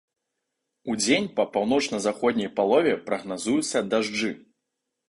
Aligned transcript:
Удзень 0.93 1.27
па 1.39 1.45
паўночна-заходняй 1.57 2.53
палове 2.59 2.99
прагназуюцца 3.13 3.89
дажджы. 3.93 4.35